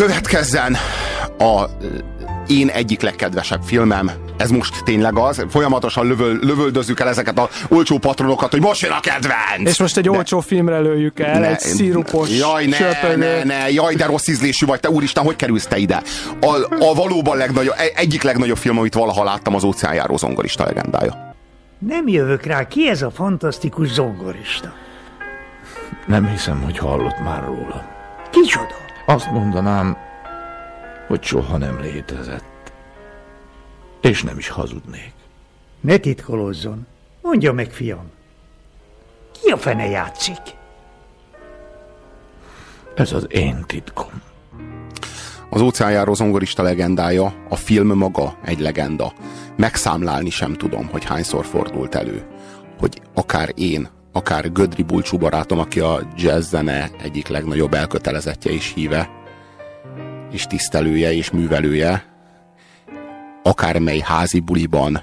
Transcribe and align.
Következzen 0.00 0.76
a 1.38 1.64
én 2.46 2.68
egyik 2.68 3.00
legkedvesebb 3.00 3.62
filmem, 3.62 4.10
ez 4.36 4.50
most 4.50 4.84
tényleg 4.84 5.18
az, 5.18 5.46
folyamatosan 5.48 6.06
lövöl, 6.06 6.38
lövöldözzük 6.42 7.00
el 7.00 7.08
ezeket 7.08 7.38
a 7.38 7.48
olcsó 7.68 7.98
patronokat, 7.98 8.50
hogy 8.50 8.60
most 8.60 8.80
jön 8.80 8.90
a 8.90 9.00
kedvenc! 9.00 9.68
És 9.68 9.78
most 9.78 9.96
egy 9.96 10.04
de, 10.04 10.10
olcsó 10.10 10.40
filmre 10.40 10.78
lőjük 10.78 11.20
el, 11.20 11.40
ne, 11.40 11.48
egy 11.48 11.58
szírupos 11.58 12.28
Jaj, 12.28 12.66
ne, 12.66 13.16
ne, 13.16 13.44
ne, 13.44 13.70
jaj, 13.70 13.94
de 13.94 14.06
rossz 14.06 14.28
ízlésű 14.28 14.66
vagy, 14.66 14.80
te 14.80 14.90
úristen, 14.90 15.24
hogy 15.24 15.36
kerülsz 15.36 15.66
te 15.66 15.76
ide? 15.76 16.02
A, 16.40 16.54
a 16.84 16.94
valóban 16.94 17.36
legnagyobb, 17.36 17.74
e- 17.76 17.92
egyik 17.94 18.22
legnagyobb 18.22 18.58
film, 18.58 18.78
amit 18.78 18.94
valaha 18.94 19.24
láttam, 19.24 19.54
az 19.54 19.64
óceánjáró 19.64 20.16
zongorista 20.16 20.64
legendája. 20.64 21.34
Nem 21.78 22.08
jövök 22.08 22.44
rá, 22.44 22.66
ki 22.68 22.88
ez 22.88 23.02
a 23.02 23.10
fantasztikus 23.10 23.88
zongorista? 23.88 24.72
Nem 26.06 26.28
hiszem, 26.28 26.62
hogy 26.62 26.78
hallott 26.78 27.18
már 27.24 27.44
róla. 27.44 27.88
Kicsoda? 28.30 28.88
Azt 29.10 29.30
mondanám, 29.30 29.96
hogy 31.06 31.22
soha 31.22 31.56
nem 31.56 31.80
létezett. 31.80 32.72
És 34.00 34.22
nem 34.22 34.38
is 34.38 34.48
hazudnék. 34.48 35.12
Ne 35.80 35.96
titkolozzon. 35.96 36.86
Mondja 37.22 37.52
meg, 37.52 37.70
fiam. 37.70 38.10
Ki 39.32 39.50
a 39.50 39.56
fene 39.56 39.86
játszik? 39.86 40.40
Ez 42.94 43.12
az 43.12 43.26
én 43.28 43.64
titkom. 43.66 44.22
Az 45.48 45.60
óceánjáró 45.60 46.14
zongorista 46.14 46.62
legendája, 46.62 47.34
a 47.48 47.56
film 47.56 47.96
maga 47.96 48.36
egy 48.44 48.60
legenda. 48.60 49.12
Megszámlálni 49.56 50.30
sem 50.30 50.54
tudom, 50.54 50.88
hogy 50.88 51.04
hányszor 51.04 51.44
fordult 51.44 51.94
elő. 51.94 52.26
Hogy 52.78 53.02
akár 53.14 53.52
én, 53.54 53.88
akár 54.12 54.52
Gödri 54.52 54.82
Bulcsú 54.82 55.18
barátom, 55.18 55.58
aki 55.58 55.80
a 55.80 56.00
jazz 56.16 56.48
zene 56.48 56.90
egyik 57.02 57.28
legnagyobb 57.28 57.74
elkötelezettje 57.74 58.52
és 58.52 58.72
híve, 58.74 59.10
és 60.32 60.46
tisztelője 60.46 61.12
és 61.12 61.30
művelője, 61.30 62.04
akármely 63.42 63.98
házi 63.98 64.40
buliban, 64.40 65.02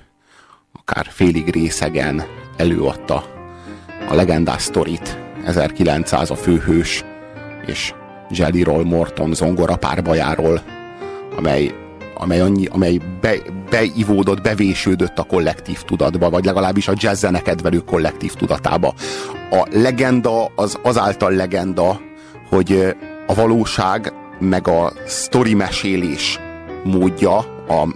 akár 0.71 1.05
félig 1.09 1.49
részegen 1.49 2.23
előadta 2.57 3.23
a 4.09 4.13
legendás 4.13 4.61
sztorit, 4.61 5.17
1900 5.45 6.29
a 6.29 6.35
főhős, 6.35 7.03
és 7.65 7.93
Jelly 8.29 8.61
Roll 8.61 8.83
Morton 8.83 9.33
zongora 9.33 9.75
párbajáról, 9.75 10.61
amely, 11.37 11.73
amely, 12.17 12.39
annyi, 12.39 12.65
amely 12.65 12.99
be, 13.21 13.35
beivódott, 13.69 14.41
bevésődött 14.41 15.19
a 15.19 15.23
kollektív 15.23 15.81
tudatba, 15.81 16.29
vagy 16.29 16.45
legalábbis 16.45 16.87
a 16.87 16.93
jazz 16.95 17.19
zenekedvelő 17.19 17.77
kollektív 17.77 18.33
tudatába. 18.33 18.93
A 19.51 19.67
legenda 19.71 20.51
az 20.55 20.77
azáltal 20.81 21.31
legenda, 21.31 21.99
hogy 22.49 22.95
a 23.27 23.33
valóság 23.33 24.13
meg 24.39 24.67
a 24.67 24.93
sztori 25.05 25.53
mesélés 25.53 26.39
módja, 26.83 27.37
a, 27.67 27.87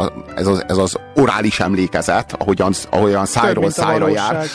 a, 0.00 0.12
ez, 0.36 0.46
az, 0.46 0.64
ez 0.68 0.76
az 0.76 0.96
orális 1.14 1.60
emlékezet, 1.60 2.32
ahogyan, 2.38 2.72
ahogyan 2.90 3.26
szájról 3.26 3.70
szájra 3.70 4.08
jár. 4.08 4.46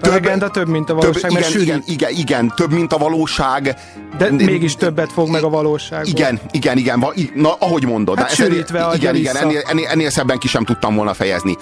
Több, 0.00 0.12
a 0.12 0.14
legenda 0.14 0.50
több, 0.50 0.68
mint 0.68 0.90
a 0.90 0.94
valóság, 0.94 1.30
több, 1.30 1.40
igen, 1.40 1.60
igen, 1.60 1.82
igen, 1.86 2.10
igen, 2.10 2.52
több, 2.56 2.72
mint 2.72 2.92
a 2.92 2.98
valóság. 2.98 3.76
De 4.18 4.30
mégis 4.30 4.76
többet 4.76 5.12
fog 5.12 5.28
meg 5.28 5.42
a 5.42 5.48
valóság. 5.48 6.06
Igen, 6.06 6.40
igen, 6.50 6.78
igen, 6.78 7.04
na, 7.34 7.52
ahogy 7.58 7.84
mondod. 7.86 8.18
Hát 8.18 8.34
sűrítve 8.34 8.80
ennél, 8.80 8.94
igen, 8.94 9.14
igen, 9.14 9.36
ennél, 9.36 9.62
ennél, 9.68 9.86
ennél 9.86 10.10
szebben 10.10 10.38
ki 10.38 10.48
sem 10.48 10.64
tudtam 10.64 10.94
volna 10.94 11.14
fejezni. 11.14 11.56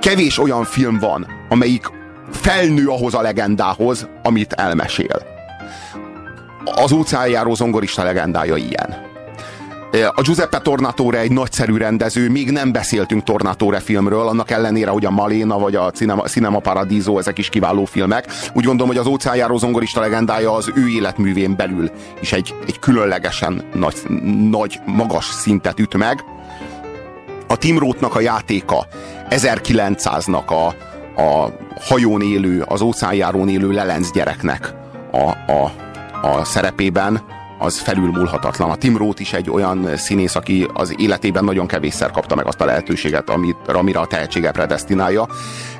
Kevés 0.00 0.38
olyan 0.38 0.64
film 0.64 0.98
van, 0.98 1.26
amelyik 1.48 1.90
felnő 2.30 2.86
ahhoz 2.86 3.14
a 3.14 3.20
legendához, 3.20 4.08
amit 4.22 4.52
elmesél. 4.52 5.22
Az 6.64 6.92
óceánjáró 6.92 7.54
zongorista 7.54 8.02
legendája 8.02 8.56
ilyen. 8.56 9.09
A 9.90 10.22
Giuseppe 10.22 10.58
Tornatore 10.58 11.18
egy 11.18 11.32
nagyszerű 11.32 11.76
rendező, 11.76 12.30
még 12.30 12.50
nem 12.50 12.72
beszéltünk 12.72 13.22
Tornatore 13.22 13.80
filmről, 13.80 14.28
annak 14.28 14.50
ellenére, 14.50 14.90
hogy 14.90 15.04
a 15.04 15.10
Maléna 15.10 15.58
vagy 15.58 15.74
a 15.74 15.90
Cinema, 15.90 16.22
Cinema 16.22 16.58
Paradiso, 16.58 17.18
ezek 17.18 17.38
is 17.38 17.48
kiváló 17.48 17.84
filmek. 17.84 18.26
Úgy 18.54 18.64
gondolom, 18.64 18.88
hogy 18.88 18.96
az 18.96 19.06
óceánjáró 19.06 19.56
zongorista 19.56 20.00
legendája 20.00 20.52
az 20.52 20.70
ő 20.74 20.88
életművén 20.88 21.56
belül 21.56 21.90
is 22.20 22.32
egy, 22.32 22.54
egy 22.66 22.78
különlegesen 22.78 23.62
nagy, 23.74 23.94
nagy, 24.50 24.80
magas 24.86 25.24
szintet 25.24 25.80
üt 25.80 25.96
meg. 25.96 26.24
A 27.48 27.56
Tim 27.56 27.78
Rothnak 27.78 28.14
a 28.14 28.20
játéka 28.20 28.86
1900-nak 29.28 30.46
a, 30.46 30.74
a 31.22 31.52
hajón 31.80 32.22
élő, 32.22 32.64
az 32.68 32.80
óceánjárón 32.80 33.48
élő 33.48 33.70
lelenc 33.70 34.12
gyereknek 34.12 34.74
a, 35.12 35.52
a, 35.52 35.72
a 36.22 36.44
szerepében 36.44 37.38
az 37.62 37.78
felülmúlhatatlan. 37.78 38.70
A 38.70 38.76
Tim 38.76 38.96
Roth 38.96 39.20
is 39.20 39.32
egy 39.32 39.50
olyan 39.50 39.96
színész, 39.96 40.34
aki 40.34 40.68
az 40.72 40.94
életében 40.96 41.44
nagyon 41.44 41.66
kevésszer 41.66 42.10
kapta 42.10 42.34
meg 42.34 42.46
azt 42.46 42.60
a 42.60 42.64
lehetőséget, 42.64 43.30
amit, 43.30 43.56
amire 43.66 43.98
a 43.98 44.06
tehetsége 44.06 44.50
predestinálja. 44.50 45.28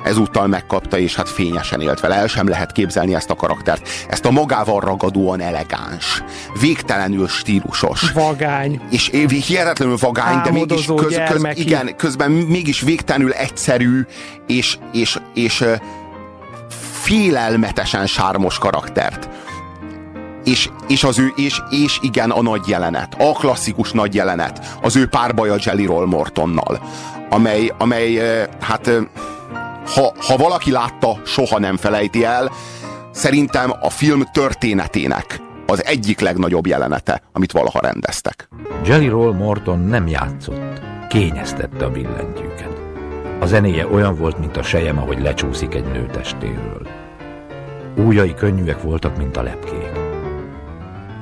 Ezúttal 0.03 0.47
megkapta, 0.47 0.97
és 0.97 1.15
hát 1.15 1.29
fényesen 1.29 1.81
élt 1.81 1.99
vele. 1.99 2.15
El 2.15 2.27
sem 2.27 2.47
lehet 2.47 2.71
képzelni 2.71 3.15
ezt 3.15 3.29
a 3.29 3.35
karaktert. 3.35 3.89
Ezt 4.09 4.25
a 4.25 4.31
magával 4.31 4.79
ragadóan 4.79 5.41
elegáns, 5.41 6.23
végtelenül 6.59 7.27
stílusos. 7.27 8.11
Vagány. 8.11 8.81
És 8.89 9.09
hihetetlenül 9.47 9.97
vagány, 9.99 10.41
de 10.43 10.51
mégis 10.51 10.85
köz, 10.85 11.19
köz, 11.29 11.43
igen, 11.53 11.95
közben 11.95 12.31
mégis 12.31 12.81
végtelenül 12.81 13.31
egyszerű, 13.31 14.05
és, 14.47 14.77
és, 14.91 15.19
és 15.33 15.65
félelmetesen 16.91 18.07
sármos 18.07 18.57
karaktert 18.57 19.29
és, 20.43 20.69
és 20.87 21.03
az 21.03 21.19
ő, 21.19 21.31
és, 21.35 21.61
és 21.69 21.99
igen, 22.01 22.29
a 22.29 22.41
nagy 22.41 22.67
jelenet, 22.67 23.15
a 23.19 23.31
klasszikus 23.31 23.91
nagy 23.91 24.15
jelenet, 24.15 24.77
az 24.81 24.95
ő 24.95 25.07
párbaja 25.07 25.55
Jelly 25.63 25.85
Roll 25.85 26.05
Mortonnal, 26.05 26.81
amely, 27.29 27.73
amely 27.77 28.21
hát 28.59 28.91
ha, 29.95 30.13
ha 30.27 30.37
valaki 30.37 30.71
látta, 30.71 31.21
soha 31.25 31.59
nem 31.59 31.77
felejti 31.77 32.23
el, 32.23 32.51
szerintem 33.11 33.73
a 33.81 33.89
film 33.89 34.23
történetének 34.31 35.41
az 35.65 35.85
egyik 35.85 36.19
legnagyobb 36.19 36.67
jelenete, 36.67 37.21
amit 37.31 37.51
valaha 37.51 37.79
rendeztek. 37.79 38.47
Jelly 38.85 39.07
Roll 39.07 39.33
Morton 39.33 39.79
nem 39.79 40.07
játszott, 40.07 40.81
kényeztette 41.09 41.85
a 41.85 41.91
billentyűket. 41.91 42.79
A 43.39 43.45
zenéje 43.45 43.87
olyan 43.87 44.15
volt, 44.15 44.39
mint 44.39 44.57
a 44.57 44.63
sejem, 44.63 44.97
ahogy 44.97 45.21
lecsúszik 45.21 45.73
egy 45.73 45.85
nő 45.85 46.05
testéről. 46.11 46.87
Újai 47.95 48.33
könnyűek 48.33 48.81
voltak, 48.81 49.17
mint 49.17 49.37
a 49.37 49.41
lepkék. 49.41 50.00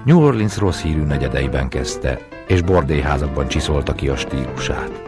New 0.06 0.22
Orleans 0.22 0.58
rossz 0.58 0.82
hírű 0.82 1.02
negyedeiben 1.02 1.70
kezdte, 1.70 2.20
és 2.48 2.62
bordélyházakban 2.62 3.48
csiszolta 3.48 3.94
ki 3.94 4.10
a 4.10 4.16
stílusát. 4.16 5.04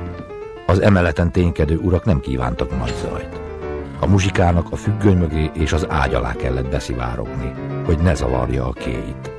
Az 0.66 0.80
emeleten 0.80 1.32
ténykedő 1.32 1.78
urak 1.78 2.06
nem 2.06 2.20
kívántak 2.20 2.78
nagy 2.78 2.94
zajt. 3.02 3.42
A 4.00 4.06
muzsikának 4.06 4.72
a 4.72 4.76
függöny 4.76 5.18
mögé 5.18 5.52
és 5.54 5.74
az 5.74 5.90
ágy 5.90 6.14
alá 6.14 6.34
kellett 6.34 6.70
beszivárogni, 6.70 7.54
hogy 7.86 7.98
ne 7.98 8.14
zavarja 8.14 8.68
a 8.68 8.72
kéit. 8.72 9.32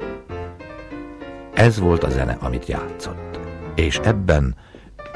Ez 1.54 1.78
volt 1.78 2.04
a 2.04 2.10
zene, 2.10 2.36
amit 2.40 2.66
játszott. 2.66 3.38
És 3.74 4.00
ebben 4.02 4.56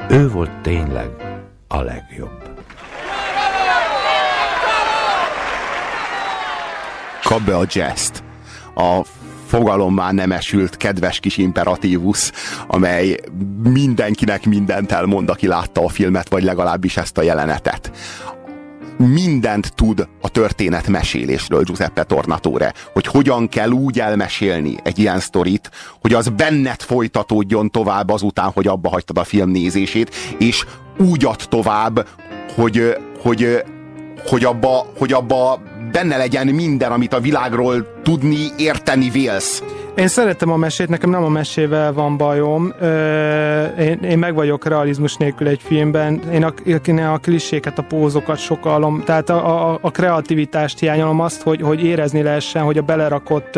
ő 0.09 0.29
volt 0.29 0.61
tényleg 0.61 1.09
a 1.67 1.81
legjobb. 1.81 2.55
Kap 7.23 7.41
be 7.41 7.57
a 7.57 7.65
jazz 7.67 8.19
A 8.75 9.01
fogalommá 9.47 10.11
nem 10.11 10.31
esült 10.31 10.77
kedves 10.77 11.19
kis 11.19 11.37
imperatívus, 11.37 12.31
amely 12.67 13.19
mindenkinek 13.63 14.45
mindent 14.45 14.91
elmond, 14.91 15.29
aki 15.29 15.47
látta 15.47 15.83
a 15.83 15.89
filmet, 15.89 16.29
vagy 16.29 16.43
legalábbis 16.43 16.97
ezt 16.97 17.17
a 17.17 17.21
jelenetet. 17.21 17.91
Mindent 18.97 19.73
tud 19.75 20.07
a 20.21 20.29
történet 20.29 20.87
mesélésről 20.87 21.63
Giuseppe 21.63 22.03
Tornatore, 22.03 22.73
hogy 22.93 23.07
hogyan 23.07 23.49
kell 23.49 23.69
úgy 23.69 23.99
elmesélni 23.99 24.75
egy 24.83 24.99
ilyen 24.99 25.19
sztorit, 25.19 25.71
hogy 26.01 26.13
az 26.13 26.27
benned 26.27 26.81
folytatódjon 26.81 27.71
tovább 27.71 28.09
azután, 28.09 28.51
hogy 28.53 28.67
abba 28.67 28.89
hagytad 28.89 29.17
a 29.17 29.23
film 29.23 29.49
nézését, 29.49 30.15
és 30.37 30.65
úgy 30.97 31.25
ad 31.25 31.41
tovább, 31.49 32.07
hogy, 32.55 32.97
hogy, 33.21 33.63
hogy, 34.25 34.43
abba, 34.43 34.85
hogy 34.97 35.13
abba 35.13 35.61
benne 35.91 36.17
legyen 36.17 36.47
minden, 36.47 36.91
amit 36.91 37.13
a 37.13 37.19
világról 37.19 37.96
tudni, 38.07 38.47
érteni 38.57 39.09
vélsz. 39.09 39.63
Én 39.97 40.07
szeretem 40.07 40.51
a 40.51 40.57
mesét, 40.57 40.89
nekem 40.89 41.09
nem 41.09 41.23
a 41.23 41.29
mesével 41.29 41.93
van 41.93 42.17
bajom. 42.17 42.73
Én, 43.79 43.99
én 44.03 44.17
meg 44.17 44.33
vagyok 44.33 44.65
realizmus 44.65 45.15
nélkül 45.15 45.47
egy 45.47 45.61
filmben. 45.63 46.21
Én 46.31 46.43
a, 46.43 47.13
a 47.13 47.17
kliséket, 47.17 47.77
a 47.77 47.81
pózokat 47.83 48.37
sokalom, 48.37 49.03
tehát 49.05 49.29
a, 49.29 49.71
a, 49.71 49.79
a 49.81 49.91
kreativitást 49.91 50.79
hiányolom 50.79 51.19
azt, 51.19 51.41
hogy, 51.41 51.61
hogy 51.61 51.83
érezni 51.83 52.21
lehessen, 52.21 52.63
hogy 52.63 52.77
a 52.77 52.81
belerakott, 52.81 53.55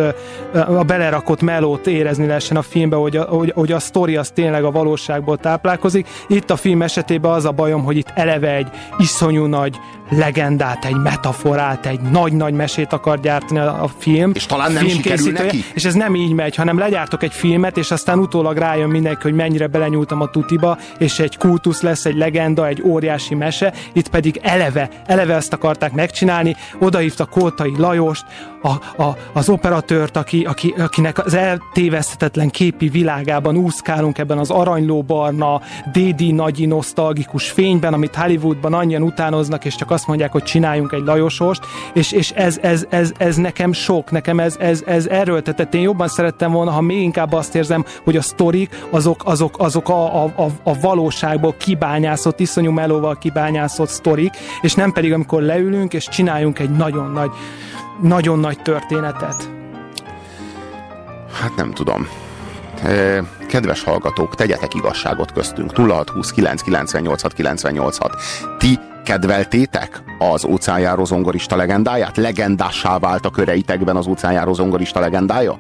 a 0.54 0.84
belerakott 0.84 1.42
melót 1.42 1.88
érezni 1.88 2.26
lehessen 2.26 2.58
a 2.58 2.62
filmbe, 2.62 2.96
hogy 2.96 3.18
a, 3.18 3.24
hogy, 3.24 3.52
hogy 3.56 3.72
a 3.72 3.80
sztori 3.80 4.16
az 4.16 4.30
tényleg 4.30 4.64
a 4.64 4.72
valóságból 4.72 5.38
táplálkozik. 5.38 6.08
Itt 6.28 6.50
a 6.50 6.56
film 6.56 6.82
esetében 6.82 7.32
az 7.32 7.46
a 7.46 7.52
bajom, 7.52 7.84
hogy 7.84 7.98
itt 7.98 8.12
eleve 8.14 8.56
egy 8.56 8.68
iszonyú 8.98 9.46
nagy 9.46 9.80
legendát, 10.10 10.86
egy 10.86 10.98
metaforát, 10.98 11.86
egy 11.86 12.00
nagy-nagy 12.02 12.54
mesét 12.54 12.94
akar 12.94 13.20
gyártani 13.20 13.60
a, 13.60 13.84
a 13.84 13.90
film. 13.98 14.32
És 14.40 14.46
talán 14.46 14.72
nem 14.72 14.88
sikerül 14.88 15.32
neki? 15.32 15.64
És 15.74 15.86
ez 15.86 15.94
nem 15.94 16.16
így 16.16 16.34
megy, 16.34 16.56
hanem 16.56 16.78
legyártok 16.78 17.24
egy 17.24 17.34
filmet, 17.34 17.78
és 17.78 17.92
aztán 17.92 18.20
utólag 18.20 18.58
rájön 18.58 18.90
mindenki, 18.90 19.22
hogy 19.22 19.34
mennyire 19.34 19.68
belenyúltam 19.68 20.22
a 20.22 20.30
tutiba, 20.30 20.78
és 20.98 21.20
egy 21.20 21.38
kultusz 21.38 21.82
lesz, 21.82 22.06
egy 22.06 22.16
legenda, 22.16 22.68
egy 22.68 22.82
óriási 22.82 23.36
mese. 23.36 23.74
Itt 23.94 24.10
pedig 24.10 24.40
eleve, 24.42 24.90
eleve 25.06 25.36
ezt 25.36 25.54
akarták 25.54 25.92
megcsinálni. 25.92 26.56
Odahívta 26.80 27.26
Kótai 27.26 27.74
Lajost, 27.78 28.26
a, 28.62 29.04
a, 29.04 29.18
az 29.34 29.50
operatőrt, 29.50 30.18
aki, 30.18 30.44
aki, 30.44 30.74
akinek 30.78 31.26
az 31.26 31.34
eltéveszthetetlen 31.34 32.50
képi 32.50 32.90
világában 32.90 33.58
úszkálunk 33.58 34.18
ebben 34.18 34.38
az 34.38 34.50
aranylóbarna, 34.50 35.62
dédi 35.92 36.32
nagyi 36.32 36.66
nosztalgikus 36.66 37.50
fényben, 37.50 37.94
amit 37.94 38.16
Hollywoodban 38.16 38.74
annyian 38.74 39.02
utánoznak, 39.02 39.66
és 39.66 39.76
csak 39.76 39.92
azt 39.92 40.08
mondják, 40.08 40.32
hogy 40.32 40.44
csináljunk 40.44 40.92
egy 40.92 41.04
Lajosost, 41.06 41.62
és, 41.94 42.12
és 42.12 42.32
ez, 42.32 42.58
ez, 42.62 42.86
ez, 42.90 43.12
ez, 43.18 43.36
nekem 43.36 43.74
sok, 43.74 44.12
nekem 44.12 44.40
ez, 44.40 44.56
ez, 44.60 44.84
ez 44.86 45.08
erőltetett. 45.08 45.74
Én 45.74 45.82
jobban 45.82 46.08
szerettem 46.08 46.52
volna, 46.52 46.72
ha 46.72 46.82
még 46.82 47.02
inkább 47.02 47.34
azt 47.34 47.56
érzem, 47.56 47.86
hogy 48.04 48.18
a 48.18 48.22
sztorik 48.22 48.86
azok, 48.90 49.22
azok, 49.26 49.56
azok 49.60 49.90
a, 49.90 50.24
a, 50.24 50.34
a, 50.36 50.48
a 50.64 50.80
valóságból 50.80 51.56
kibányászott, 51.58 52.40
iszonyú 52.40 52.72
melóval 52.72 53.18
kibányászott 53.18 53.90
sztorik, 53.90 54.34
és 54.62 54.74
nem 54.74 54.92
pedig 54.92 55.14
amikor 55.14 55.42
leülünk, 55.42 55.94
és 55.94 56.08
csináljunk 56.08 56.60
egy 56.60 56.70
nagyon 56.70 57.12
nagy 57.12 57.32
nagyon 58.02 58.40
nagy 58.40 58.62
történetet? 58.62 59.50
Hát 61.42 61.56
nem 61.56 61.72
tudom. 61.72 62.08
Kedves 63.48 63.84
hallgatók, 63.84 64.36
tegyetek 64.36 64.74
igazságot 64.74 65.32
köztünk. 65.32 65.78
0620 65.78 66.32
998 66.32 67.34
986. 67.34 68.16
Ti 68.58 68.80
kedveltétek 69.04 70.04
az 70.20 70.46
óceánjáró 70.46 71.06
zongorista 71.06 71.56
legendáját? 71.56 72.18
Legendássá 72.18 72.98
vált 72.98 73.26
a 73.26 73.30
köreitekben 73.30 73.96
az 73.96 74.08
óceánjáró 74.08 74.54
zongorista 74.54 75.00
legendája? 75.00 75.60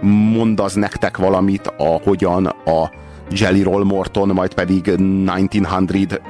Mond 0.00 0.60
az 0.60 0.74
nektek 0.74 1.16
valamit, 1.16 1.72
ahogyan 1.76 2.46
a 2.46 2.90
Jelly 3.30 3.62
Roll 3.62 3.84
Morton, 3.84 4.28
majd 4.28 4.54
pedig 4.54 4.88
1900 4.88 6.20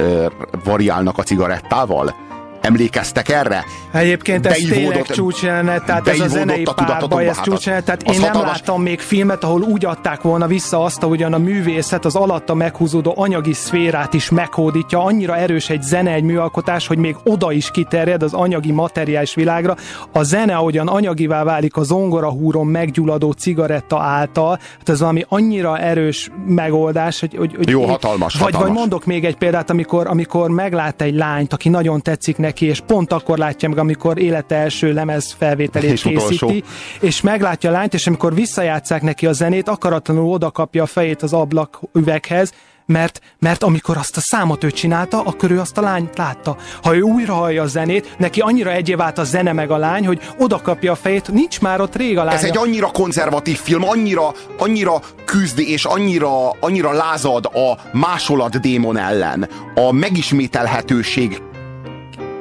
variálnak 0.65 1.19
a 1.19 1.23
cigarettával? 1.23 2.26
Emlékeztek 2.67 3.29
erre? 3.29 3.65
Egyébként 3.93 4.47
ez 4.47 4.57
tényleg 4.69 5.03
csúcsjelenet, 5.03 5.85
tehát 5.85 6.09
ez 6.09 6.21
a 6.21 6.29
zenei 6.29 6.67
párbaj, 6.75 7.29
ez 7.29 7.41
csúcsjelenet, 7.41 7.85
tehát 7.85 8.03
én 8.03 8.15
hatalmas... 8.15 8.37
nem 8.37 8.47
láttam 8.47 8.83
még 8.83 9.01
filmet, 9.01 9.45
ahol 9.45 9.63
úgy 9.63 9.85
adták 9.85 10.23
volna 10.23 10.47
vissza 10.47 10.83
azt, 10.83 11.03
ahogyan 11.03 11.33
a 11.33 11.39
művészet 11.39 12.05
az 12.05 12.15
alatta 12.17 12.55
meghúzódó 12.55 13.15
anyagi 13.17 13.53
szférát 13.53 14.15
is 14.15 14.31
meghódítja, 14.31 15.05
annyira 15.05 15.37
erős 15.37 15.71
egy 15.71 15.83
zene, 15.83 16.13
egy 16.13 16.23
műalkotás, 16.23 16.87
hogy 16.87 16.99
még 16.99 17.17
oda 17.25 17.53
is 17.53 17.71
kiterjed 17.71 18.23
az 18.23 18.33
anyagi 18.33 18.73
materiális 18.73 19.35
világra. 19.35 19.77
A 20.13 20.23
zene, 20.23 20.57
ahogyan 20.57 20.89
anyagivá 20.89 21.45
válik 21.45 21.77
a 21.77 21.83
zongora 21.83 22.31
húron 22.31 22.67
meggyulladó 22.67 23.31
cigaretta 23.31 24.01
által, 24.01 24.59
hát 24.79 24.89
ez 24.89 25.01
valami 25.01 25.25
annyira 25.29 25.79
erős 25.79 26.31
megoldás, 26.47 27.21
hogy, 27.21 27.35
hogy, 27.37 27.55
hogy 27.57 27.69
Jó, 27.69 27.85
hatalmas, 27.85 28.33
vagy, 28.33 28.43
hatalmas. 28.43 28.69
vagy 28.69 28.79
mondok 28.79 29.05
még 29.05 29.25
egy 29.25 29.37
példát, 29.37 29.71
amikor, 29.71 30.07
amikor 30.07 30.51
meglát 30.51 31.03
egy 31.03 31.15
lányt, 31.15 31.53
aki 31.53 31.69
nagyon 31.69 32.03
tetszik 32.03 32.37
neki, 32.37 32.56
neki, 32.57 32.71
és 32.71 32.81
pont 32.87 33.13
akkor 33.13 33.39
látja 33.39 33.69
meg, 33.69 33.79
amikor 33.79 34.19
élete 34.19 34.55
első 34.55 34.93
lemez 34.93 35.35
felvételét 35.39 35.91
és 35.91 36.03
készíti, 36.03 36.35
utolsó. 36.35 36.67
és 37.01 37.21
meglátja 37.21 37.71
a 37.71 37.73
lányt, 37.73 37.95
és 37.95 38.07
amikor 38.07 38.35
visszajátszák 38.35 39.03
neki 39.03 39.27
a 39.27 39.33
zenét, 39.33 39.69
akaratlanul 39.69 40.33
oda 40.33 40.51
kapja 40.51 40.83
a 40.83 40.87
fejét 40.87 41.23
az 41.23 41.33
ablak 41.33 41.81
üveghez, 41.93 42.53
mert, 42.87 43.21
mert 43.39 43.63
amikor 43.63 43.97
azt 43.97 44.17
a 44.17 44.21
számot 44.21 44.65
ő 44.65 44.71
csinálta, 44.71 45.21
akkor 45.21 45.51
ő 45.51 45.61
azt 45.61 45.79
a 45.79 45.81
lányt 45.81 46.19
látta. 46.19 46.57
Ha 46.83 46.97
ő 46.97 47.01
újra 47.01 47.35
hallja 47.35 47.63
a 47.63 47.67
zenét, 47.67 48.15
neki 48.19 48.41
annyira 48.41 48.73
egyé 48.73 48.95
vált 48.95 49.19
a 49.19 49.25
zene 49.25 49.53
meg 49.53 49.71
a 49.71 49.77
lány, 49.77 50.07
hogy 50.07 50.21
oda 50.39 50.61
kapja 50.61 50.93
a 50.93 50.95
fejét, 50.95 51.33
nincs 51.33 51.61
már 51.61 51.81
ott 51.81 51.97
rég 51.97 52.19
a 52.19 52.25
lánya. 52.25 52.39
Ez 52.39 52.45
egy 52.45 52.57
annyira 52.57 52.87
konzervatív 52.87 53.59
film, 53.59 53.85
annyira, 53.89 54.33
annyira 54.59 55.01
küzd 55.25 55.59
és 55.59 55.85
annyira, 55.85 56.51
annyira 56.51 56.93
lázad 56.93 57.45
a 57.45 57.79
másolat 57.93 58.61
démon 58.61 58.99
ellen. 58.99 59.49
A 59.75 59.93
megismételhetőség 59.93 61.43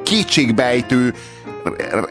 kétségbejtő 0.06 1.14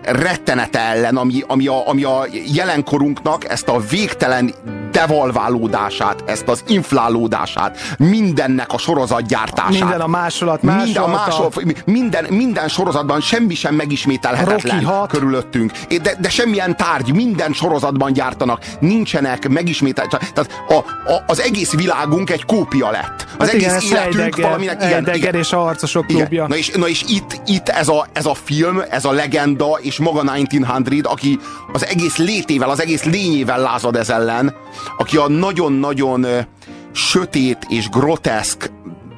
rettenete 0.04 0.80
ellen, 0.80 1.18
ami, 1.18 1.44
ami, 1.48 1.68
a, 1.68 1.88
ami 1.88 2.04
a 2.04 2.26
jelenkorunknak 2.54 3.50
ezt 3.50 3.68
a 3.68 3.80
végtelen 3.90 4.54
devalválódását, 4.92 6.24
ezt 6.26 6.48
az 6.48 6.64
inflálódását, 6.68 7.80
mindennek 7.98 8.74
a 8.74 8.78
sorozatgyártását. 8.78 9.80
Minden 9.80 10.02
a 10.02 10.08
másolat, 10.08 10.62
másolat 10.62 10.86
minden, 10.86 11.04
a 11.04 11.08
másol, 11.08 11.52
minden, 11.86 12.26
minden 12.30 12.68
sorozatban 12.68 13.22
semmi 13.22 13.56
sem 13.56 13.76
megismételhetetlen 13.76 15.08
körülöttünk. 15.08 15.72
De, 16.02 16.16
de 16.20 16.30
semmilyen 16.30 16.78
tárgy, 16.78 17.14
minden 17.14 17.54
sorozatban 17.54 18.14
gyártanak, 18.14 18.66
nincsenek 18.80 19.50
megismétel. 19.50 20.08
Tehát 20.08 20.64
a, 20.68 20.74
a, 21.14 21.24
az 21.28 21.42
egész 21.42 21.74
világunk 21.74 22.30
egy 22.30 22.46
kópia 22.46 22.92
lett. 22.92 23.26
Az 23.38 23.46
hát 23.46 23.56
egész 23.56 23.84
igen, 23.84 24.02
életünk 24.02 24.16
Heidegger, 24.16 24.46
valaminek 24.46 24.84
ilyen. 24.84 25.10
igen, 25.14 25.36
és 25.36 25.52
a 25.52 25.58
harcosok 25.58 26.06
klubja. 26.06 26.48
Na 26.48 26.56
és, 26.56 26.70
na 26.70 26.88
és 26.88 27.04
itt, 27.08 27.42
itt 27.46 27.70
ez, 27.70 27.88
a, 27.88 28.08
ez 28.14 28.26
a 28.26 28.34
film, 28.34 28.82
ez 28.90 29.06
a 29.06 29.12
legenda, 29.46 29.78
és 29.82 30.00
maga 30.00 30.34
1900, 30.34 31.04
aki 31.04 31.40
az 31.74 31.86
egész 31.86 32.18
létével, 32.18 32.70
az 32.70 32.82
egész 32.82 33.04
lényével 33.04 33.60
lázad 33.60 33.96
ez 33.96 34.10
ellen, 34.10 34.54
aki 34.98 35.18
a 35.18 35.28
nagyon-nagyon 35.28 36.26
sötét 36.92 37.66
és 37.70 37.90
groteszk 37.90 38.72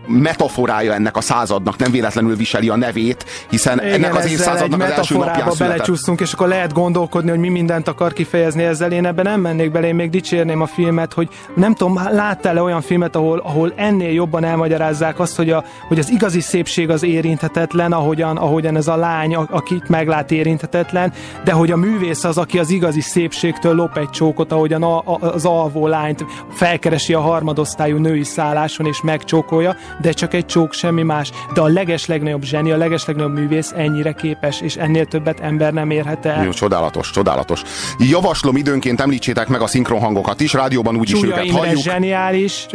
metaforája 0.07 0.93
ennek 0.93 1.17
a 1.17 1.21
századnak, 1.21 1.77
nem 1.77 1.91
véletlenül 1.91 2.35
viseli 2.35 2.69
a 2.69 2.75
nevét, 2.75 3.25
hiszen 3.49 3.79
Igen, 3.79 3.93
ennek 3.93 4.15
az 4.15 4.25
évszázadnak 4.25 4.81
az 4.81 4.89
első 4.89 5.17
napján 5.17 5.49
belecsúsztunk, 5.57 6.21
és 6.21 6.33
akkor 6.33 6.47
lehet 6.47 6.73
gondolkodni, 6.73 7.29
hogy 7.29 7.39
mi 7.39 7.49
mindent 7.49 7.87
akar 7.87 8.13
kifejezni 8.13 8.63
ezzel. 8.63 8.91
Én 8.91 9.05
ebben 9.05 9.25
nem 9.25 9.41
mennék 9.41 9.71
bele, 9.71 9.87
én 9.87 9.95
még 9.95 10.09
dicsérném 10.09 10.61
a 10.61 10.65
filmet, 10.65 11.13
hogy 11.13 11.29
nem 11.55 11.73
tudom, 11.73 11.99
láttál-e 12.11 12.61
olyan 12.61 12.81
filmet, 12.81 13.15
ahol, 13.15 13.37
ahol 13.37 13.73
ennél 13.75 14.11
jobban 14.11 14.43
elmagyarázzák 14.43 15.19
azt, 15.19 15.35
hogy, 15.35 15.49
a, 15.49 15.63
hogy 15.87 15.99
az 15.99 16.09
igazi 16.09 16.39
szépség 16.39 16.89
az 16.89 17.03
érinthetetlen, 17.03 17.91
ahogyan, 17.91 18.37
ahogyan 18.37 18.75
ez 18.75 18.87
a 18.87 18.95
lány, 18.95 19.35
akit 19.35 19.89
meglát 19.89 20.31
érinthetetlen, 20.31 21.13
de 21.43 21.51
hogy 21.51 21.71
a 21.71 21.77
művész 21.77 22.23
az, 22.23 22.37
aki 22.37 22.59
az 22.59 22.69
igazi 22.69 23.01
szépségtől 23.01 23.75
lop 23.75 23.97
egy 23.97 24.09
csókot, 24.09 24.51
ahogyan 24.51 24.83
a, 24.83 24.97
a, 24.97 25.17
az 25.21 25.45
alvó 25.45 25.87
lányt 25.87 26.25
felkeresi 26.51 27.13
a 27.13 27.19
harmadosztályú 27.19 27.97
női 27.97 28.23
szálláson 28.23 28.85
és 28.85 29.01
megcsókolja, 29.01 29.75
de 30.01 30.11
csak 30.11 30.33
egy 30.33 30.45
csók, 30.45 30.73
semmi 30.73 31.03
más. 31.03 31.31
De 31.53 31.61
a 31.61 31.67
legeslegnagyobb 31.67 32.43
zseni, 32.43 32.71
a 32.71 32.77
legeslegnagyobb 32.77 33.33
művész 33.33 33.71
ennyire 33.75 34.11
képes, 34.11 34.61
és 34.61 34.75
ennél 34.75 35.05
többet 35.05 35.39
ember 35.39 35.73
nem 35.73 35.89
érhet 35.89 36.25
el. 36.25 36.43
Jó, 36.43 36.51
csodálatos, 36.51 37.11
csodálatos. 37.11 37.61
Javaslom 37.99 38.55
időnként 38.55 39.01
említsétek 39.01 39.47
meg 39.47 39.61
a 39.61 39.67
szinkronhangokat 39.67 40.39
is, 40.41 40.53
rádióban 40.53 40.95
úgy 40.95 41.09
is 41.11 41.23
őket 41.23 41.43
Imre 41.43 41.57
halljuk. 41.57 41.81
zseniális. 41.81 42.65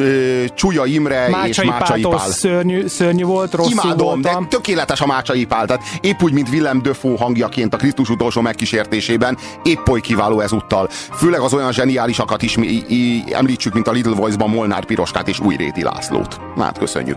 Csúlya 0.55 0.85
Imre 0.87 1.29
Mácsai 1.29 1.49
és 1.49 1.63
Mácsai 1.63 2.01
Pál. 2.01 2.31
Szörnyű, 2.31 2.87
szörnyű 2.87 3.25
volt, 3.25 3.55
rosszul 3.55 3.73
Imádom, 3.73 4.07
voltam. 4.07 4.43
de 4.43 4.49
tökéletes 4.49 5.01
a 5.01 5.07
Mácsai 5.07 5.45
Pál. 5.45 5.67
Tehát 5.67 5.83
épp 6.01 6.23
úgy, 6.23 6.33
mint 6.33 6.49
Willem 6.49 6.83
Döfó 6.83 7.17
hangjaként 7.17 7.75
a 7.75 7.77
Krisztus 7.77 8.09
utolsó 8.09 8.41
megkísértésében, 8.41 9.39
épp 9.63 9.89
oly 9.89 10.01
kiváló 10.01 10.41
ezúttal. 10.41 10.89
Főleg 10.91 11.41
az 11.41 11.55
olyan 11.55 11.73
zseniálisakat 11.73 12.43
is 12.43 12.57
mi, 12.57 12.67
i, 12.89 13.25
említsük, 13.33 13.73
mint 13.73 13.89
a 13.89 13.93
Little 13.93 14.15
Voice-ban 14.15 14.51
Molnár 14.51 14.85
Piroskát 14.85 15.29
és 15.29 15.41
Újréti 15.41 15.83
Lászlót. 15.83 16.41
Na, 16.57 16.63
hát 16.63 16.79
köszönjük. 16.79 17.12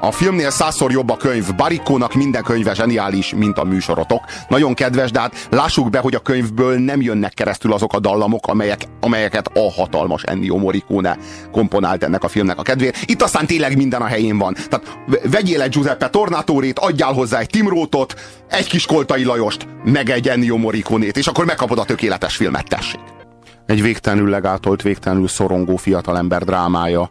A 0.00 0.12
filmnél 0.12 0.50
százszor 0.50 0.90
jobb 0.90 1.10
a 1.10 1.16
könyv. 1.16 1.54
Barikónak 1.54 2.14
minden 2.14 2.42
könyve 2.42 2.74
zseniális, 2.74 3.34
mint 3.34 3.58
a 3.58 3.64
műsorotok. 3.64 4.24
Nagyon 4.48 4.74
kedves, 4.74 5.10
de 5.10 5.20
hát 5.20 5.48
lássuk 5.50 5.90
be, 5.90 5.98
hogy 5.98 6.14
a 6.14 6.18
könyvből 6.18 6.78
nem 6.78 7.00
jönnek 7.00 7.34
keresztül 7.34 7.72
azok 7.72 7.92
a 7.92 7.98
dallamok, 7.98 8.46
amelyek, 8.46 8.82
amelyeket 9.00 9.50
a 9.54 9.72
hatalmas 9.72 10.22
Ennio 10.22 10.56
Morricone 10.56 11.18
komponált 11.52 12.04
ennek 12.04 12.24
a 12.24 12.28
filmnek 12.28 12.58
a 12.58 12.62
kedvéért. 12.62 12.96
Itt 13.04 13.22
aztán 13.22 13.46
tényleg 13.46 13.76
minden 13.76 14.02
a 14.02 14.06
helyén 14.06 14.38
van. 14.38 14.56
Tehát 14.68 14.98
vegyél 15.30 15.62
egy 15.62 15.70
Giuseppe 15.70 16.08
Tornatórét, 16.08 16.78
adjál 16.78 17.12
hozzá 17.12 17.38
egy 17.38 17.50
Timrótot, 17.50 18.14
egy 18.48 18.66
kis 18.66 18.86
Koltai 18.86 19.24
Lajost, 19.24 19.66
meg 19.84 20.10
egy 20.10 20.28
Ennio 20.28 20.56
Morricone-t, 20.56 21.16
és 21.16 21.26
akkor 21.26 21.44
megkapod 21.44 21.78
a 21.78 21.84
tökéletes 21.84 22.36
filmet, 22.36 22.68
tessék. 22.68 23.00
Egy 23.66 23.82
végtelenül 23.82 24.28
legátolt, 24.28 24.82
végtelenül 24.82 25.28
szorongó 25.28 25.76
fiatalember 25.76 26.44
drámája 26.44 27.10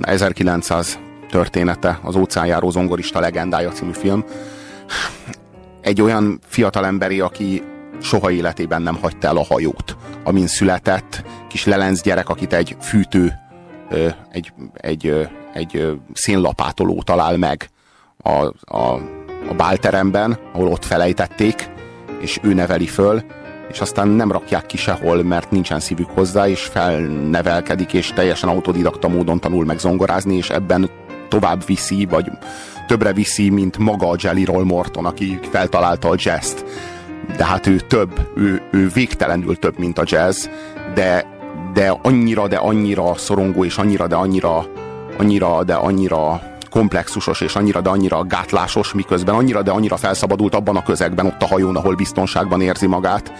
1900 0.00 0.98
története, 1.30 1.98
az 2.02 2.16
óceánjáró 2.16 2.70
zongorista 2.70 3.20
legendája 3.20 3.70
című 3.70 3.92
film. 3.92 4.24
Egy 5.80 6.02
olyan 6.02 6.40
fiatalemberi, 6.46 7.20
aki 7.20 7.62
soha 8.00 8.30
életében 8.30 8.82
nem 8.82 8.98
hagyta 9.00 9.26
el 9.28 9.36
a 9.36 9.44
hajót, 9.44 9.96
amin 10.24 10.46
született, 10.46 11.24
kis 11.48 11.64
lelenc 11.64 12.02
gyerek, 12.02 12.28
akit 12.28 12.52
egy 12.52 12.76
fűtő, 12.80 13.32
egy, 14.30 14.52
egy, 14.74 15.28
egy 15.52 15.98
szénlapátoló 16.12 17.02
talál 17.02 17.36
meg 17.36 17.68
a, 18.16 18.30
a, 18.76 19.00
a 19.48 19.54
bálteremben, 19.56 20.38
ahol 20.52 20.68
ott 20.68 20.84
felejtették, 20.84 21.70
és 22.20 22.38
ő 22.42 22.54
neveli 22.54 22.86
föl, 22.86 23.22
és 23.70 23.80
aztán 23.80 24.08
nem 24.08 24.32
rakják 24.32 24.66
ki 24.66 24.76
sehol, 24.76 25.22
mert 25.22 25.50
nincsen 25.50 25.80
szívük 25.80 26.10
hozzá, 26.10 26.48
és 26.48 26.62
felnevelkedik, 26.62 27.92
és 27.92 28.12
teljesen 28.12 28.48
autodidakta 28.48 29.08
módon 29.08 29.40
tanul 29.40 29.64
meg 29.64 29.78
zongorázni, 29.78 30.36
és 30.36 30.50
ebben 30.50 30.90
tovább 31.28 31.66
viszi, 31.66 32.06
vagy 32.10 32.30
többre 32.86 33.12
viszi, 33.12 33.50
mint 33.50 33.78
maga 33.78 34.08
a 34.08 34.16
Jelly 34.20 34.44
Roll 34.44 34.64
Morton, 34.64 35.06
aki 35.06 35.38
feltalálta 35.50 36.08
a 36.08 36.16
jazz 36.18 36.52
de 37.36 37.44
hát 37.44 37.66
ő 37.66 37.78
több, 37.78 38.28
ő, 38.36 38.62
ő 38.70 38.88
végtelenül 38.88 39.56
több, 39.56 39.78
mint 39.78 39.98
a 39.98 40.02
jazz, 40.06 40.46
de, 40.94 41.26
de 41.74 41.98
annyira, 42.02 42.48
de 42.48 42.56
annyira 42.56 43.14
szorongó, 43.14 43.64
és 43.64 43.76
annyira, 43.76 44.06
de 44.06 44.14
annyira, 44.14 44.66
annyira, 45.18 45.64
de 45.64 45.74
annyira 45.74 46.49
komplexusos, 46.70 47.40
és 47.40 47.54
annyira, 47.54 47.80
de 47.80 47.88
annyira 47.88 48.24
gátlásos, 48.24 48.92
miközben 48.92 49.34
annyira, 49.34 49.62
de 49.62 49.70
annyira 49.70 49.96
felszabadult 49.96 50.54
abban 50.54 50.76
a 50.76 50.82
közegben, 50.82 51.26
ott 51.26 51.42
a 51.42 51.46
hajón, 51.46 51.76
ahol 51.76 51.94
biztonságban 51.94 52.60
érzi 52.60 52.86
magát. 52.86 53.32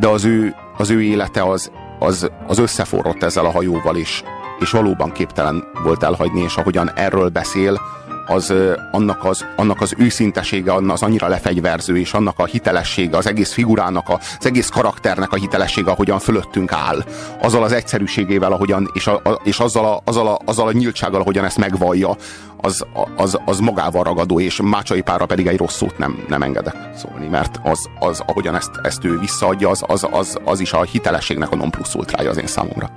De 0.00 0.08
az 0.08 0.24
ő, 0.24 0.54
az 0.76 0.90
ő 0.90 1.02
élete 1.02 1.42
az, 1.42 1.70
az, 1.98 2.30
az 2.46 2.58
összeforrott 2.58 3.22
ezzel 3.22 3.44
a 3.44 3.50
hajóval, 3.50 3.96
és, 3.96 4.22
és 4.58 4.70
valóban 4.70 5.12
képtelen 5.12 5.64
volt 5.82 6.02
elhagyni, 6.02 6.40
és 6.40 6.56
ahogyan 6.56 6.90
erről 6.94 7.28
beszél, 7.28 7.80
az, 8.28 8.54
annak, 8.90 9.24
az, 9.24 9.46
annak 9.56 9.80
az 9.80 9.94
őszintesége 9.98 10.74
az 10.74 11.02
annyira 11.02 11.28
lefegyverző, 11.28 11.98
és 11.98 12.12
annak 12.12 12.38
a 12.38 12.44
hitelessége, 12.44 13.16
az 13.16 13.26
egész 13.26 13.52
figurának, 13.52 14.08
az 14.08 14.46
egész 14.46 14.68
karakternek 14.68 15.32
a 15.32 15.36
hitelessége, 15.36 15.90
ahogyan 15.90 16.18
fölöttünk 16.18 16.72
áll. 16.72 17.04
Azzal 17.42 17.62
az 17.62 17.72
egyszerűségével, 17.72 18.52
ahogyan, 18.52 18.90
és, 18.92 19.06
a, 19.06 19.20
a, 19.24 19.40
és 19.44 19.58
azzal, 19.58 19.84
a, 19.84 20.00
azzal, 20.04 20.26
a, 20.26 20.38
azzal 20.44 20.66
a 20.66 20.72
nyíltsággal, 20.72 21.20
ahogyan 21.20 21.44
ezt 21.44 21.58
megvallja, 21.58 22.16
az, 22.60 22.86
az, 23.16 23.38
az 23.44 23.58
magával 23.58 24.02
ragadó, 24.02 24.40
és 24.40 24.60
Mácsai 24.62 25.00
Pára 25.00 25.26
pedig 25.26 25.46
egy 25.46 25.58
rossz 25.58 25.76
szót 25.76 25.98
nem, 25.98 26.24
nem 26.28 26.42
engedek 26.42 26.76
szólni, 26.96 27.26
mert 27.26 27.60
az, 27.62 27.88
az 27.98 28.22
ahogyan 28.26 28.54
ezt, 28.54 28.70
ezt 28.82 29.04
ő 29.04 29.18
visszaadja, 29.18 29.68
az, 29.68 29.84
az, 29.86 30.06
az, 30.10 30.38
az 30.44 30.60
is 30.60 30.72
a 30.72 30.82
hitelességnek 30.82 31.50
a 31.50 31.56
non 31.56 31.70
plus 31.70 31.94
ultrája 31.94 32.30
az 32.30 32.38
én 32.38 32.46
számomra. 32.46 32.90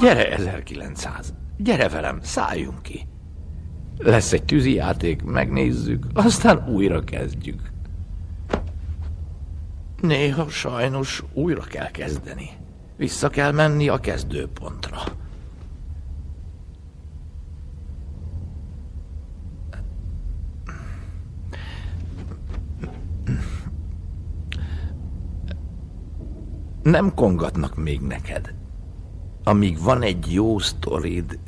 Gyere 0.00 0.28
1900, 0.28 1.32
gyere 1.56 1.88
velem, 1.88 2.18
szálljunk 2.22 2.82
ki. 2.82 3.06
Lesz 3.98 4.32
egy 4.32 4.44
tűzijáték, 4.44 5.22
megnézzük, 5.22 6.06
aztán 6.12 6.68
újra 6.68 7.00
kezdjük. 7.00 7.72
Néha 10.00 10.48
sajnos 10.48 11.24
újra 11.32 11.62
kell 11.62 11.90
kezdeni. 11.90 12.50
Vissza 12.96 13.28
kell 13.28 13.52
menni 13.52 13.88
a 13.88 13.98
kezdőpontra. 13.98 14.98
Nem 26.82 27.14
kongatnak 27.14 27.76
még 27.76 28.00
neked. 28.00 28.54
Amíg 29.44 29.82
van 29.82 30.02
egy 30.02 30.32
jó 30.32 30.58
sztorid, 30.58 31.38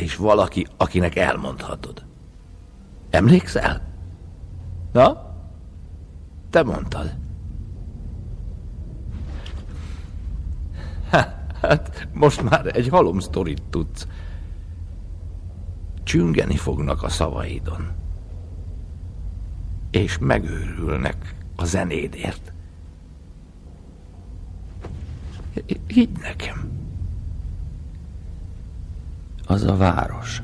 és 0.00 0.16
valaki, 0.16 0.66
akinek 0.76 1.16
elmondhatod. 1.16 2.04
Emlékszel? 3.10 3.82
Na? 4.92 5.34
Te 6.50 6.62
mondtad. 6.62 7.16
Hát, 11.60 12.08
most 12.12 12.42
már 12.42 12.76
egy 12.76 12.88
halom 12.88 13.18
sztorit 13.18 13.62
tudsz. 13.70 14.06
Csüngeni 16.02 16.56
fognak 16.56 17.02
a 17.02 17.08
szavaidon. 17.08 17.90
És 19.90 20.18
megőrülnek 20.18 21.34
a 21.56 21.64
zenédért. 21.64 22.52
Hidd 25.86 26.20
nekem 26.20 26.69
az 29.50 29.62
a 29.62 29.76
város. 29.76 30.42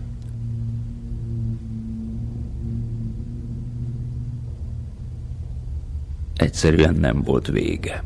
Egyszerűen 6.37 6.95
nem 6.95 7.23
volt 7.23 7.47
vége. 7.47 8.05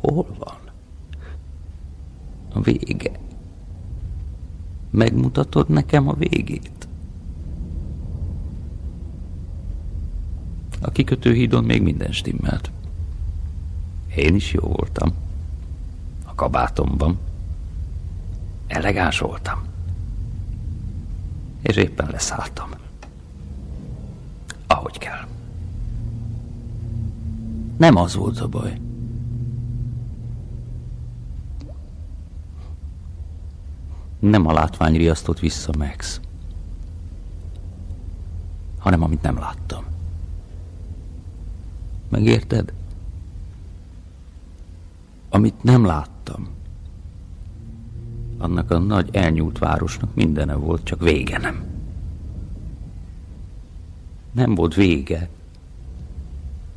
Hol 0.00 0.26
van? 0.38 0.58
A 2.52 2.60
vége. 2.60 3.20
Megmutatod 4.90 5.68
nekem 5.68 6.08
a 6.08 6.14
végét? 6.14 6.88
A 10.80 10.90
kikötőhídon 10.90 11.64
még 11.64 11.82
minden 11.82 12.12
stimmelt. 12.12 12.70
Én 14.16 14.34
is 14.34 14.52
jó 14.52 14.60
voltam. 14.60 15.12
A 16.24 16.34
kabátomban. 16.34 17.18
Elegáns 18.72 19.18
voltam. 19.18 19.62
És 21.62 21.76
éppen 21.76 22.10
leszálltam. 22.10 22.70
Ahogy 24.66 24.98
kell. 24.98 25.26
Nem 27.76 27.96
az 27.96 28.14
volt 28.14 28.40
a 28.40 28.48
baj. 28.48 28.80
Nem 34.18 34.46
a 34.46 34.52
látvány 34.52 34.96
riasztott 34.96 35.38
vissza 35.38 35.72
Max, 35.78 36.20
hanem 38.78 39.02
amit 39.02 39.22
nem 39.22 39.38
láttam. 39.38 39.84
Megérted? 42.08 42.72
Amit 45.28 45.62
nem 45.62 45.84
láttam 45.84 46.60
annak 48.42 48.70
a 48.70 48.78
nagy 48.78 49.08
elnyúlt 49.12 49.58
városnak 49.58 50.14
mindene 50.14 50.54
volt, 50.54 50.84
csak 50.84 51.00
vége 51.00 51.38
nem. 51.38 51.64
Nem 54.32 54.54
volt 54.54 54.74
vége. 54.74 55.28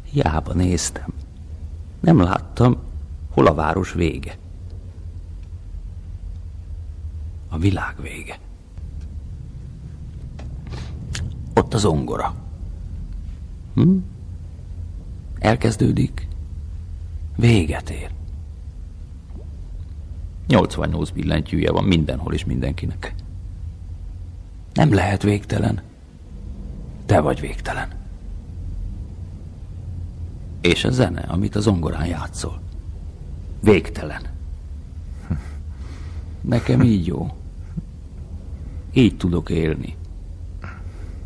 Hiába 0.04 0.54
néztem. 0.54 1.14
Nem 2.00 2.20
láttam, 2.22 2.78
hol 3.30 3.48
a 3.48 3.54
város 3.54 3.94
vége. 3.94 4.38
A 7.50 7.58
világ 7.58 8.02
vége. 8.02 8.40
Ott 11.54 11.74
az 11.74 11.86
ongora. 11.86 12.36
Hm? 13.74 13.98
Elkezdődik, 15.40 16.28
véget 17.36 17.90
ér. 17.90 18.12
88 20.48 21.10
billentyűje 21.10 21.72
van 21.72 21.84
mindenhol 21.84 22.34
és 22.34 22.46
mindenkinek. 22.46 23.16
Nem 24.74 24.94
lehet 24.94 25.24
végtelen. 25.24 25.82
Te 27.06 27.20
vagy 27.20 27.40
végtelen. 27.40 27.88
És 30.62 30.84
a 30.84 30.92
zene, 30.92 31.22
amit 31.28 31.56
az 31.56 31.68
ongorán 31.68 32.06
játszol. 32.06 32.60
Végtelen. 33.62 34.22
Nekem 36.42 36.82
így 36.82 37.06
jó. 37.06 37.36
Így 38.94 39.18
tudok 39.18 39.50
élni. 39.50 39.96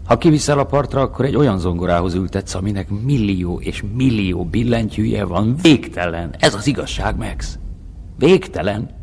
Ha 0.06 0.18
kiviszel 0.18 0.60
a 0.60 0.66
partra, 0.66 1.02
akkor 1.02 1.26
egy 1.26 1.36
olyan 1.36 1.60
zongorához 1.60 2.14
ültetsz, 2.14 2.54
aminek 2.54 2.90
millió 2.90 3.60
és 3.60 3.84
millió 3.94 4.46
billentyűje 4.46 5.24
van. 5.24 5.56
Végtelen. 5.62 6.36
Ez 6.40 6.54
az 6.54 6.68
igazság, 6.68 7.18
Max. 7.18 7.60
Végtelen. 8.18 8.99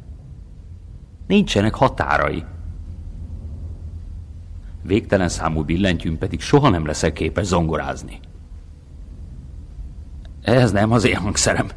Nincsenek 1.26 1.74
határai. 1.74 2.44
Végtelen 4.82 5.28
számú 5.28 5.64
billentyűn 5.64 6.18
pedig 6.18 6.40
soha 6.40 6.68
nem 6.68 6.86
leszek 6.86 7.12
képes 7.12 7.46
zongorázni. 7.46 8.20
Ez 10.42 10.72
nem 10.72 10.92
az 10.92 11.04
én 11.04 11.16
hangszerem. 11.16 11.68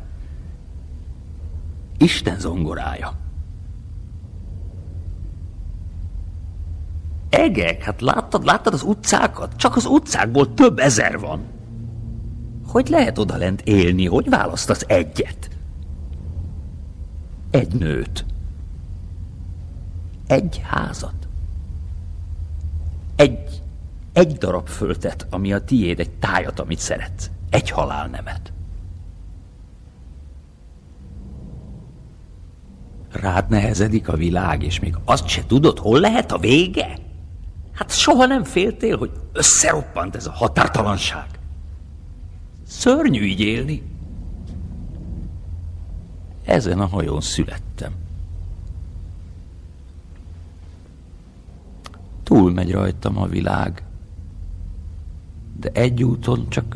Isten 1.98 2.40
zongorája. 2.40 3.12
Egek, 7.30 7.84
hát 7.84 8.02
láttad, 8.02 8.44
láttad 8.44 8.74
az 8.74 8.84
utcákat? 8.84 9.56
Csak 9.56 9.76
az 9.76 9.86
utcákból 9.86 10.54
több 10.54 10.80
ezer 10.80 11.20
van. 11.20 11.42
Hogy 12.68 12.88
lehet 12.90 13.18
odalent 13.18 13.62
élni? 13.62 14.06
Hogy 14.06 14.30
választasz 14.30 14.84
egyet? 14.88 15.50
Egy 17.52 17.74
nőt. 17.74 18.26
Egy 20.30 20.62
házat. 20.64 21.28
Egy, 23.16 23.62
egy 24.14 24.34
darab 24.34 24.68
föltet, 24.68 25.28
ami 25.30 25.54
a 25.54 25.64
tiéd, 25.64 26.00
egy 26.00 26.10
tájat, 26.10 26.60
amit 26.60 26.80
szeretsz. 26.80 27.30
Egy 27.50 27.70
halálnemet. 27.70 28.54
Rád 33.12 33.50
nehezedik 33.50 34.08
a 34.08 34.16
világ, 34.16 34.64
és 34.64 34.80
még 34.80 34.96
azt 35.06 35.28
se 35.28 35.46
tudod, 35.46 35.80
hol 35.80 36.00
lehet 36.00 36.32
a 36.32 36.38
vége? 36.38 36.98
Hát 37.74 37.92
soha 37.92 38.26
nem 38.26 38.44
féltél, 38.44 38.98
hogy 38.98 39.12
összeroppant 39.34 40.16
ez 40.16 40.26
a 40.26 40.32
határtalanság. 40.32 41.28
Szörnyű 42.68 43.24
így 43.24 43.40
élni. 43.40 43.84
Ezen 46.46 46.80
a 46.80 46.86
hajón 46.86 47.22
születtem. 47.22 48.08
Túl 52.30 52.52
megy 52.52 52.72
rajtam 52.72 53.18
a 53.18 53.28
világ. 53.28 53.84
de 55.60 55.70
egy 55.74 56.04
úton 56.04 56.50
csak 56.50 56.76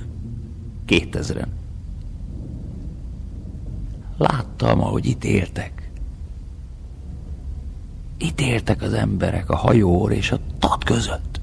kétezren. 0.85 1.47
Láttam, 4.17 4.81
ahogy 4.81 5.05
itt 5.05 5.23
éltek. 5.23 5.91
Itt 8.17 8.41
éltek 8.41 8.81
az 8.81 8.93
emberek 8.93 9.49
a 9.49 9.55
hajór 9.55 10.11
és 10.11 10.31
a 10.31 10.39
tat 10.59 10.83
között. 10.83 11.39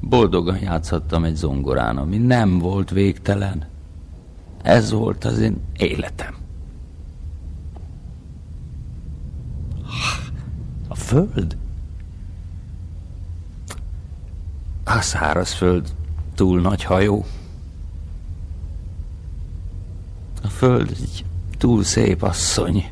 Boldogan 0.00 0.58
játszhattam 0.58 1.24
egy 1.24 1.36
zongorán, 1.36 1.96
ami 1.96 2.16
nem 2.16 2.58
volt 2.58 2.90
végtelen. 2.90 3.66
Ez 4.62 4.90
volt 4.90 5.24
az 5.24 5.38
én 5.38 5.60
életem. 5.76 6.34
A 10.88 10.94
föld? 10.94 11.56
A 14.88 15.00
szárazföld 15.00 15.94
túl 16.34 16.60
nagy 16.60 16.84
hajó. 16.84 17.24
A 20.42 20.48
föld 20.48 20.90
egy 20.90 21.24
túl 21.58 21.84
szép 21.84 22.22
asszony. 22.22 22.90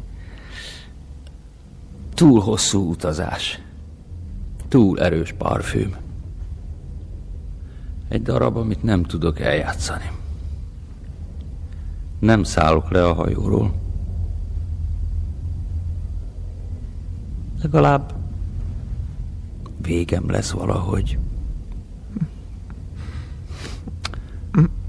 Túl 2.14 2.40
hosszú 2.40 2.90
utazás. 2.90 3.60
Túl 4.68 5.00
erős 5.00 5.32
parfüm. 5.32 5.96
Egy 8.08 8.22
darab, 8.22 8.56
amit 8.56 8.82
nem 8.82 9.02
tudok 9.02 9.40
eljátszani. 9.40 10.10
Nem 12.18 12.42
szállok 12.42 12.90
le 12.90 13.04
a 13.04 13.14
hajóról. 13.14 13.74
Legalább 17.62 18.14
végem 19.82 20.30
lesz 20.30 20.50
valahogy. 20.50 21.18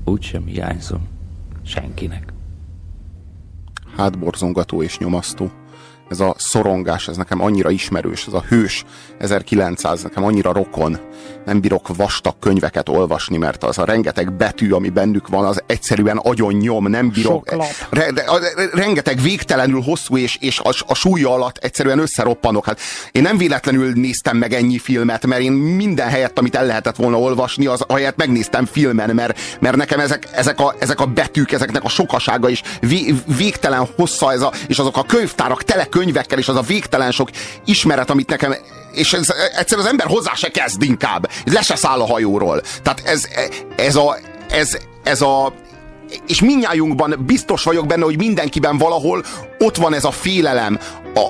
Úgysem 0.08 0.46
hiányzom 0.46 1.08
senkinek. 1.64 2.34
hátborzongató 3.96 4.84
és 4.84 4.98
nyomasztó. 4.98 5.52
Ez 6.10 6.20
a 6.20 6.36
szorongás, 6.38 7.08
ez 7.08 7.18
nekem 7.18 7.42
annyira 7.42 7.70
ismerős, 7.70 8.26
ez 8.28 8.34
a 8.34 8.44
hős 8.48 8.84
1900, 9.20 10.04
nekem 10.04 10.24
annyira 10.24 10.54
rokon. 10.54 10.98
Nem 11.46 11.62
bírok 11.62 11.96
vastag 11.96 12.36
könyveket 12.40 12.90
olvasni, 12.90 13.38
mert 13.38 13.64
az 13.64 13.78
a 13.78 13.86
rengeteg 13.86 14.34
betű, 14.34 14.72
ami 14.72 14.90
bennük 14.90 15.28
van, 15.28 15.46
az 15.46 15.64
egyszerűen 15.66 16.18
agyon 16.18 16.54
nyom, 16.54 16.88
nem 16.88 17.10
bírok. 17.10 17.56
Re, 17.90 18.12
de, 18.12 18.22
a, 18.22 18.40
rengeteg 18.74 19.22
végtelenül 19.22 19.82
hosszú, 19.82 20.18
és, 20.18 20.38
és 20.40 20.60
a, 20.60 20.70
a 20.88 20.94
súlya 20.94 21.34
alatt 21.34 21.58
egyszerűen 21.58 22.00
összeroppanok. 22.00 22.66
Hát 22.66 22.80
én 23.12 23.22
nem 23.22 23.38
véletlenül 23.38 23.92
néztem 23.94 24.38
meg 24.38 24.54
ennyi 24.54 24.78
filmet, 24.78 25.26
mert 25.26 25.42
én 25.42 25.52
minden 25.52 26.08
helyett, 26.08 26.38
amit 26.38 26.56
el 26.56 26.66
lehetett 26.66 26.96
volna 26.96 27.20
olvasni, 27.20 27.66
az 27.66 27.86
helyett 27.90 28.18
megnéztem 28.18 28.66
filmen, 28.66 29.16
mert, 29.16 29.40
mert 29.60 29.76
nekem 29.76 30.00
ezek, 30.00 30.28
ezek, 30.32 30.60
a, 30.60 30.76
ezek 30.80 31.00
a 31.00 31.06
betűk, 31.06 31.52
ezeknek 31.52 31.84
a 31.84 31.90
sokasága 31.90 32.50
és 32.50 32.62
vé, 32.80 33.14
végtelen 33.38 33.88
hossza, 33.96 34.32
ez 34.32 34.42
a, 34.42 34.52
és 34.68 34.80
azok 34.80 34.98
a 34.98 35.04
könyvtárak 35.04 35.64
tele 35.64 35.86
könyvekkel, 35.98 36.38
és 36.38 36.48
az 36.48 36.56
a 36.56 36.62
végtelen 36.62 37.12
sok 37.12 37.30
ismeret, 37.66 38.10
amit 38.10 38.30
nekem 38.30 38.56
és 38.92 39.14
ez, 39.14 39.34
egyszer 39.56 39.78
az 39.78 39.86
ember 39.86 40.08
hozzá 40.08 40.34
se 40.34 40.50
kezd 40.50 40.84
inkább. 40.84 41.30
Le 41.46 41.62
se 41.62 41.76
száll 41.76 42.02
a 42.02 42.06
hajóról. 42.06 42.62
Tehát 42.84 43.02
ez, 43.06 43.28
ez 43.76 43.96
a, 43.96 44.18
ez, 44.50 44.78
ez 45.04 45.22
a 45.22 45.54
és 46.28 46.42
minnyájunkban 46.42 47.16
biztos 47.26 47.64
vagyok 47.64 47.86
benne, 47.86 48.04
hogy 48.04 48.18
mindenkiben 48.18 48.78
valahol 48.78 49.24
ott 49.60 49.76
van 49.76 49.94
ez 49.94 50.04
a 50.04 50.12
félelem, 50.12 50.80
a, 51.14 51.30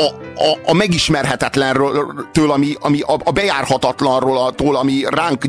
a, 0.00 0.23
a, 0.36 0.70
a 0.70 0.74
megismerhetetlenről, 0.74 2.14
től, 2.32 2.50
ami, 2.50 2.74
ami 2.80 3.00
a, 3.00 3.16
a 3.24 3.30
bejárhatatlanról, 3.30 4.38
attól, 4.38 4.76
ami 4.76 5.04
ránk 5.08 5.44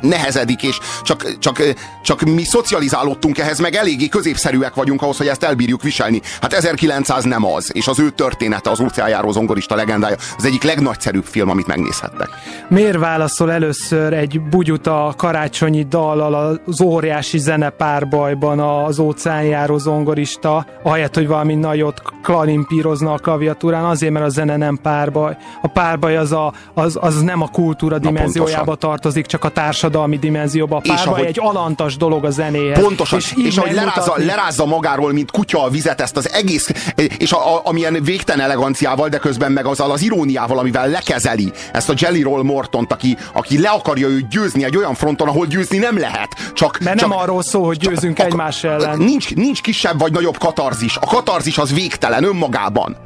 nehezedik, 0.00 0.62
és 0.62 0.78
csak, 1.02 1.38
csak, 1.38 1.62
csak 2.02 2.20
mi 2.20 2.44
szocializálódtunk 2.44 3.38
ehhez, 3.38 3.58
meg 3.58 3.74
eléggé 3.74 4.08
középszerűek 4.08 4.74
vagyunk 4.74 5.02
ahhoz, 5.02 5.16
hogy 5.16 5.26
ezt 5.26 5.42
elbírjuk 5.42 5.82
viselni. 5.82 6.20
Hát 6.40 6.52
1900 6.52 7.24
nem 7.24 7.44
az, 7.44 7.70
és 7.74 7.86
az 7.86 7.98
ő 7.98 8.10
története, 8.10 8.70
az 8.70 8.80
óceánjáró 8.80 9.32
zongorista 9.32 9.74
legendája, 9.74 10.16
az 10.36 10.44
egyik 10.44 10.62
legnagyszerűbb 10.62 11.24
film, 11.24 11.50
amit 11.50 11.66
megnézhettek. 11.66 12.28
Miért 12.68 12.98
válaszol 12.98 13.52
először 13.52 14.12
egy 14.12 14.40
bugyuta 14.40 15.14
karácsonyi 15.16 15.86
dallal 15.88 16.60
az 16.66 16.80
óriási 16.80 17.38
zenepárbajban 17.38 18.60
az 18.60 18.98
óceánjáró 18.98 19.78
zongorista, 19.78 20.66
ahelyett, 20.82 21.14
hogy 21.14 21.26
valami 21.26 21.54
nagyot 21.54 22.02
klarimpírozna 22.22 23.12
a 23.12 23.18
klaviatúrán, 23.18 23.84
azért, 23.84 24.12
mert 24.18 24.28
a 24.28 24.32
zene 24.32 24.56
nem 24.56 24.78
párbaj. 24.82 25.36
A 25.62 25.66
párbaj 25.68 26.16
az, 26.16 26.32
a, 26.32 26.52
az, 26.74 26.98
az 27.00 27.22
nem 27.22 27.42
a 27.42 27.48
kultúra 27.48 27.98
dimenziójába 27.98 28.74
tartozik, 28.74 29.26
csak 29.26 29.44
a 29.44 29.48
társadalmi 29.48 30.18
dimenzióba. 30.18 30.76
A 30.76 30.80
párbaj 30.80 31.04
ahogy- 31.06 31.24
egy 31.24 31.38
alantas 31.40 31.96
dolog 31.96 32.24
a 32.24 32.30
zenéhez. 32.30 32.80
Pontosan, 32.80 33.18
és, 33.18 33.34
és 33.44 33.56
ahogy 33.56 33.72
lerázza, 33.72 33.94
megmutatni- 33.98 34.24
lerázza 34.24 34.66
magáról, 34.66 35.12
mint 35.12 35.30
kutya 35.30 35.62
a 35.64 35.68
vizet, 35.68 36.00
ezt 36.00 36.16
az 36.16 36.30
egész, 36.32 36.92
és 37.18 37.32
a, 37.32 37.54
a, 37.56 37.60
amilyen 37.64 37.98
végtelen 38.02 38.44
eleganciával, 38.44 39.08
de 39.08 39.18
közben 39.18 39.52
meg 39.52 39.66
azzal 39.66 39.90
az 39.90 40.02
iróniával, 40.02 40.58
amivel 40.58 40.88
lekezeli 40.88 41.52
ezt 41.72 41.88
a 41.90 41.94
Jelly 41.96 42.22
Roll 42.22 42.42
Mortont, 42.42 42.92
aki, 42.92 43.16
aki 43.32 43.60
le 43.60 43.68
akarja 43.68 44.08
őt 44.08 44.28
győzni 44.28 44.64
egy 44.64 44.76
olyan 44.76 44.94
fronton, 44.94 45.28
ahol 45.28 45.46
győzni 45.46 45.78
nem 45.78 45.98
lehet. 45.98 46.28
Csak, 46.54 46.78
Mert 46.78 46.98
csak, 46.98 47.08
nem 47.08 47.18
arról 47.18 47.42
szól, 47.42 47.66
hogy 47.66 47.76
győzünk 47.78 48.16
csak- 48.16 48.26
egymás 48.26 48.64
ellen. 48.64 48.98
Nincs, 48.98 49.34
nincs 49.34 49.60
kisebb 49.60 49.98
vagy 49.98 50.12
nagyobb 50.12 50.38
katarzis. 50.38 50.96
A 50.96 51.06
katarzis 51.06 51.58
az 51.58 51.74
végtelen 51.74 52.24
önmagában. 52.24 52.96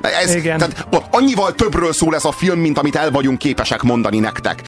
Ez, 0.00 0.34
Igen. 0.34 0.58
Tehát, 0.58 0.86
annyival 1.10 1.54
többről 1.54 1.92
szól 1.92 2.14
ez 2.14 2.24
a 2.24 2.32
film, 2.32 2.58
mint 2.58 2.78
amit 2.78 2.96
el 2.96 3.10
vagyunk 3.10 3.38
képesek 3.38 3.82
mondani 3.82 4.18
nektek. 4.18 4.62